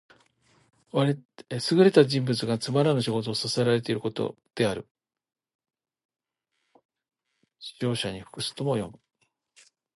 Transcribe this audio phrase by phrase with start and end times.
[0.93, 4.87] 優れた人物がつまらぬ仕事をさせらていることである。
[7.61, 8.99] 「驥、塩車に服す」とも読む。